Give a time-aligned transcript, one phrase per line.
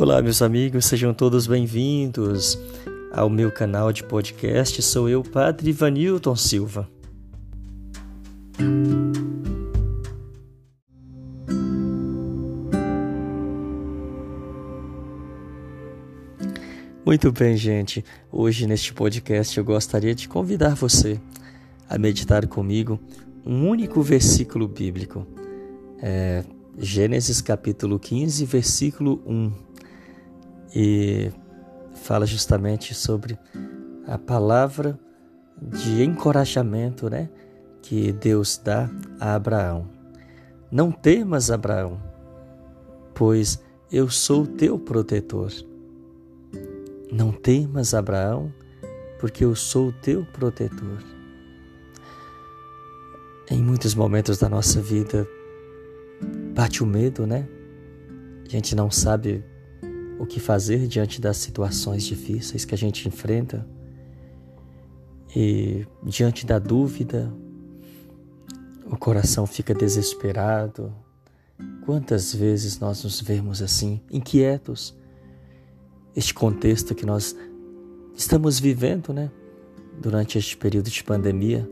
[0.00, 2.58] Olá, meus amigos, sejam todos bem-vindos
[3.12, 4.80] ao meu canal de podcast.
[4.80, 6.88] Sou eu, Padre Vanilton Silva.
[17.04, 18.02] Muito bem, gente.
[18.32, 21.20] Hoje neste podcast eu gostaria de convidar você
[21.86, 22.98] a meditar comigo
[23.44, 25.26] um único versículo bíblico.
[26.02, 26.42] É
[26.78, 29.69] Gênesis capítulo 15, versículo 1
[30.74, 31.30] e
[31.94, 33.38] fala justamente sobre
[34.06, 34.98] a palavra
[35.60, 37.28] de encorajamento, né,
[37.82, 38.88] que Deus dá
[39.18, 39.88] a Abraão.
[40.70, 42.00] Não temas, Abraão,
[43.14, 45.52] pois eu sou teu protetor.
[47.12, 48.52] Não temas, Abraão,
[49.18, 51.02] porque eu sou teu protetor.
[53.50, 55.26] Em muitos momentos da nossa vida
[56.54, 57.48] bate o medo, né?
[58.46, 59.44] A gente não sabe
[60.20, 63.66] o que fazer diante das situações difíceis que a gente enfrenta
[65.34, 67.32] e diante da dúvida,
[68.84, 70.92] o coração fica desesperado.
[71.86, 74.94] Quantas vezes nós nos vemos assim, inquietos?
[76.14, 77.34] Este contexto que nós
[78.14, 79.30] estamos vivendo, né,
[80.02, 81.66] durante este período de pandemia,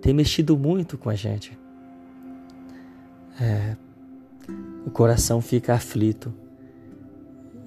[0.00, 1.58] tem mexido muito com a gente.
[3.38, 3.76] É,
[4.86, 6.32] o coração fica aflito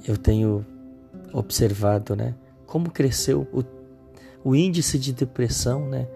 [0.08, 0.66] eu tenho
[1.34, 3.64] observado, né, como cresceu o,
[4.50, 6.08] o índice de depressão, né,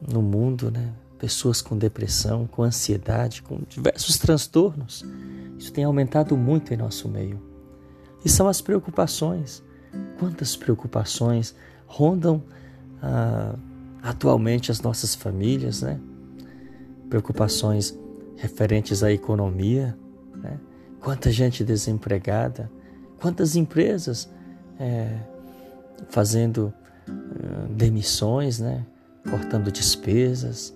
[0.00, 5.04] no mundo, né, pessoas com depressão, com ansiedade, com diversos transtornos.
[5.58, 7.38] Isso tem aumentado muito em nosso meio.
[8.24, 9.62] E são as preocupações.
[10.18, 11.54] Quantas preocupações
[11.86, 12.42] rondam
[13.02, 13.54] ah,
[14.02, 16.00] atualmente as nossas famílias, né?
[17.10, 17.98] Preocupações
[18.36, 19.96] referentes à economia,
[20.36, 20.58] né?
[21.00, 22.70] Quanta gente desempregada,
[23.20, 24.28] Quantas empresas
[24.78, 25.18] é,
[26.08, 26.72] fazendo
[27.06, 28.86] é, demissões, né?
[29.28, 30.74] cortando despesas,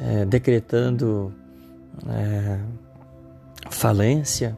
[0.00, 1.34] é, decretando
[2.08, 2.58] é,
[3.70, 4.56] falência,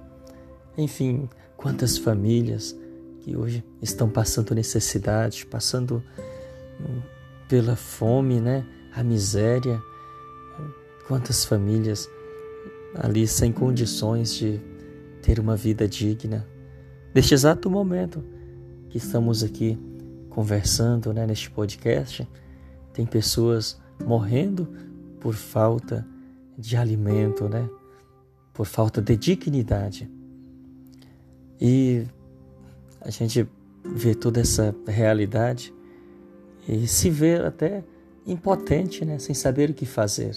[0.79, 2.77] enfim, quantas famílias
[3.21, 6.03] que hoje estão passando necessidade, passando
[6.81, 7.01] hum,
[7.49, 8.65] pela fome, né?
[8.95, 9.81] a miséria,
[11.07, 12.09] quantas famílias
[12.95, 14.61] ali sem condições de
[15.23, 16.47] ter uma vida digna.
[17.15, 18.25] Neste exato momento
[18.89, 19.79] que estamos aqui
[20.31, 22.27] conversando né, neste podcast,
[22.95, 24.67] tem pessoas morrendo
[25.21, 26.07] por falta
[26.57, 27.69] de alimento, né?
[28.55, 30.11] por falta de dignidade.
[31.61, 32.07] E
[33.01, 33.47] a gente
[33.85, 35.75] vê toda essa realidade
[36.67, 37.85] e se vê até
[38.27, 39.19] impotente, né?
[39.19, 40.35] sem saber o que fazer.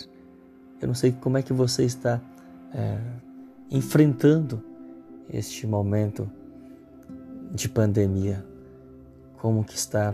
[0.81, 2.21] Eu não sei como é que você está
[2.73, 2.99] é,
[3.71, 4.61] enfrentando
[5.29, 6.29] este momento
[7.53, 8.45] de pandemia,
[9.37, 10.13] como que está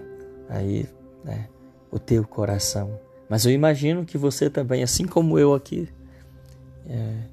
[0.49, 0.87] aí
[1.23, 1.47] né,
[1.89, 2.99] o teu coração.
[3.29, 5.87] Mas eu imagino que você também, assim como eu aqui,
[6.85, 7.23] é,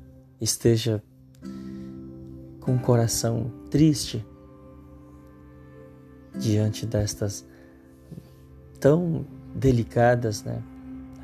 [0.40, 1.02] esteja
[2.60, 4.24] com o coração triste
[6.34, 7.44] diante destas
[8.78, 10.62] tão delicadas né,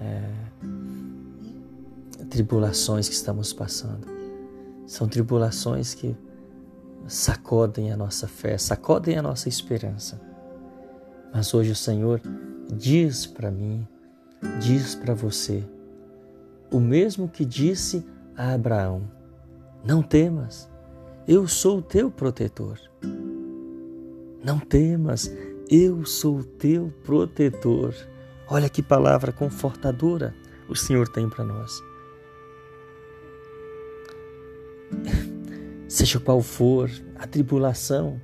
[0.01, 0.31] é,
[2.31, 4.09] tribulações que estamos passando.
[4.87, 6.17] São tribulações que
[7.07, 10.21] sacodem a nossa fé, sacodem a nossa esperança.
[11.33, 12.21] Mas hoje o Senhor
[12.73, 13.87] diz para mim,
[14.61, 15.65] diz para você,
[16.71, 18.05] o mesmo que disse
[18.37, 19.03] a Abraão:
[19.85, 20.69] Não temas,
[21.27, 22.79] eu sou o teu protetor.
[24.45, 25.31] Não temas,
[25.71, 27.95] eu sou o teu protetor.
[28.49, 30.35] Olha que palavra confortadora
[30.69, 31.83] o Senhor tem para nós.
[35.95, 38.21] Seja qual for a tribulação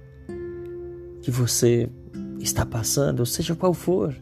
[1.22, 1.88] que você
[2.40, 4.12] está passando, seja qual for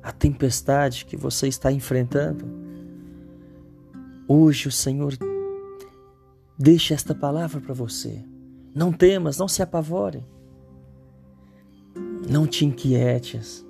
[0.00, 2.44] a tempestade que você está enfrentando,
[4.28, 5.14] hoje o Senhor
[6.56, 8.24] deixa esta palavra para você.
[8.72, 10.24] Não temas, não se apavore.
[12.30, 13.66] Não te inquietes.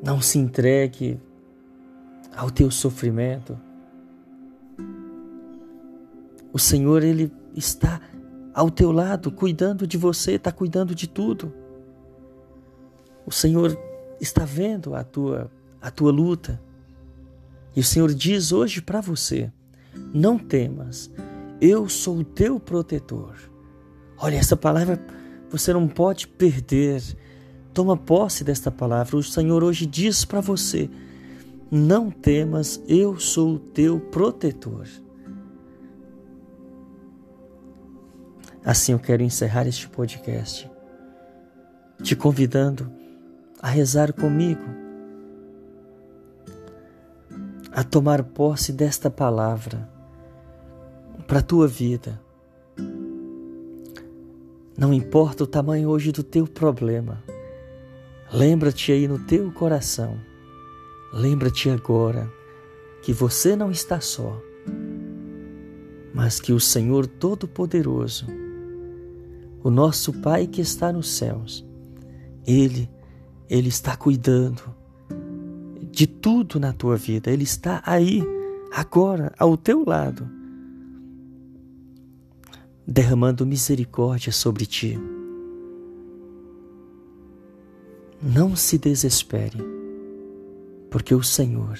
[0.00, 1.20] Não se entregue
[2.32, 3.65] ao teu sofrimento.
[6.56, 8.00] O Senhor, Ele está
[8.54, 11.52] ao teu lado, cuidando de você, está cuidando de tudo.
[13.26, 13.78] O Senhor
[14.18, 15.50] está vendo a tua,
[15.82, 16.58] a tua luta.
[17.76, 19.52] E o Senhor diz hoje para você:
[20.14, 21.10] não temas,
[21.60, 23.34] eu sou o teu protetor.
[24.16, 24.98] Olha, essa palavra
[25.50, 27.02] você não pode perder.
[27.74, 29.18] Toma posse desta palavra.
[29.18, 30.88] O Senhor hoje diz para você:
[31.70, 34.86] não temas, eu sou o teu protetor.
[38.66, 40.68] Assim eu quero encerrar este podcast,
[42.02, 42.90] te convidando
[43.62, 44.64] a rezar comigo,
[47.70, 49.88] a tomar posse desta palavra
[51.28, 52.20] para a tua vida.
[54.76, 57.22] Não importa o tamanho hoje do teu problema,
[58.32, 60.18] lembra-te aí no teu coração,
[61.12, 62.28] lembra-te agora
[63.00, 64.42] que você não está só,
[66.12, 68.26] mas que o Senhor Todo-Poderoso,
[69.66, 71.66] o nosso Pai que está nos céus,
[72.46, 72.88] Ele,
[73.50, 74.62] Ele está cuidando
[75.90, 78.22] de tudo na tua vida, Ele está aí,
[78.72, 80.30] agora, ao teu lado,
[82.86, 84.96] derramando misericórdia sobre ti.
[88.22, 89.58] Não se desespere,
[90.92, 91.76] porque o Senhor,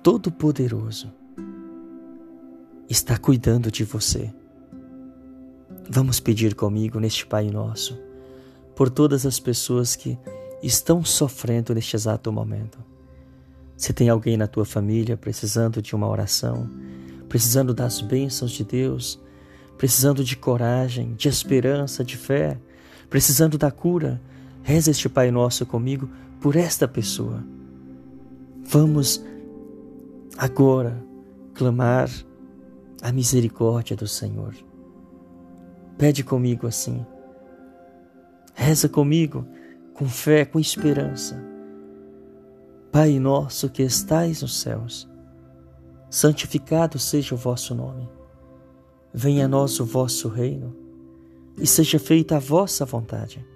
[0.00, 1.12] Todo-Poderoso,
[2.88, 4.32] está cuidando de você.
[5.94, 8.00] Vamos pedir comigo neste Pai Nosso,
[8.74, 10.18] por todas as pessoas que
[10.62, 12.78] estão sofrendo neste exato momento.
[13.76, 16.66] Se tem alguém na tua família precisando de uma oração,
[17.28, 19.20] precisando das bênçãos de Deus,
[19.76, 22.58] precisando de coragem, de esperança, de fé,
[23.10, 24.18] precisando da cura,
[24.62, 26.08] reza este Pai Nosso comigo
[26.40, 27.44] por esta pessoa.
[28.64, 29.22] Vamos
[30.38, 31.04] agora
[31.52, 32.08] clamar
[33.02, 34.54] a misericórdia do Senhor.
[36.02, 37.06] Pede comigo assim.
[38.54, 39.46] Reza comigo
[39.94, 41.40] com fé, com esperança.
[42.90, 45.08] Pai nosso que estais nos céus,
[46.10, 48.10] santificado seja o vosso nome.
[49.14, 50.74] Venha a nós o vosso reino
[51.56, 53.46] e seja feita a vossa vontade,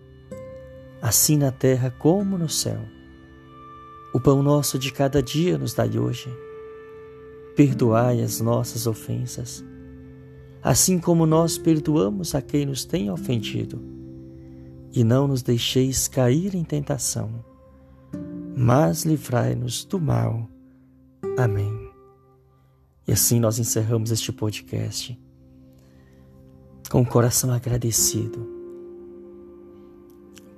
[1.02, 2.78] assim na terra como no céu.
[4.14, 6.32] O pão nosso de cada dia nos dai hoje.
[7.56, 9.64] Perdoai as nossas ofensas,
[10.66, 13.80] assim como nós perdoamos a quem nos tem ofendido.
[14.92, 17.30] E não nos deixeis cair em tentação,
[18.56, 20.50] mas livrai-nos do mal.
[21.38, 21.72] Amém.
[23.06, 25.16] E assim nós encerramos este podcast
[26.90, 28.44] com o coração agradecido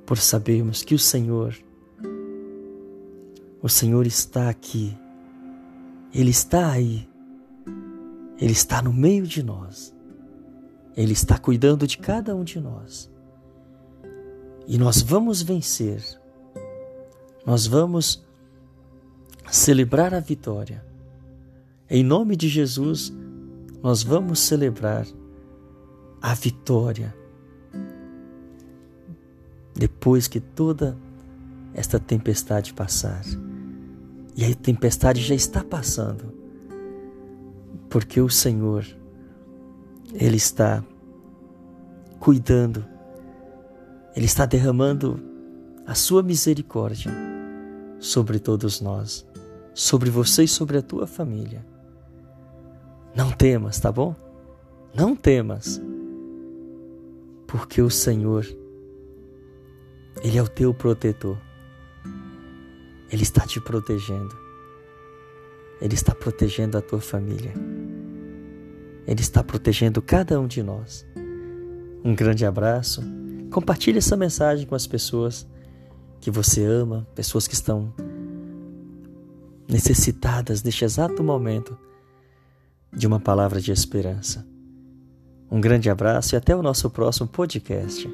[0.07, 1.55] por sabermos que o Senhor,
[3.63, 4.97] o Senhor está aqui,
[6.15, 7.07] Ele está aí,
[8.39, 9.98] Ele está no meio de nós,
[10.99, 13.11] Ele está cuidando de cada um de nós.
[14.67, 16.03] E nós vamos vencer,
[17.47, 18.23] nós vamos
[19.51, 20.87] celebrar a vitória
[21.91, 23.11] em nome de Jesus,
[23.83, 25.07] nós vamos celebrar
[26.21, 27.15] a vitória.
[29.75, 30.99] Depois que toda
[31.73, 33.23] esta tempestade passar,
[34.37, 36.35] e a tempestade já está passando,
[37.89, 38.85] porque o Senhor,
[40.13, 40.85] Ele está
[42.19, 42.85] cuidando,
[44.15, 45.21] Ele está derramando
[45.87, 47.11] a Sua misericórdia
[47.99, 49.27] sobre todos nós,
[49.75, 51.65] sobre você e sobre a tua família.
[53.15, 54.15] Não temas, tá bom?
[54.95, 55.81] Não temas,
[57.47, 58.47] porque o Senhor,
[60.23, 61.39] Ele é o teu protetor.
[63.11, 64.37] Ele está te protegendo.
[65.81, 67.55] Ele está protegendo a tua família.
[69.07, 71.07] Ele está protegendo cada um de nós.
[72.09, 73.03] Um grande abraço.
[73.51, 75.47] Compartilhe essa mensagem com as pessoas
[76.23, 77.93] que você ama, pessoas que estão
[79.69, 81.77] necessitadas neste exato momento
[82.91, 84.47] de uma palavra de esperança.
[85.51, 88.09] Um grande abraço e até o nosso próximo podcast.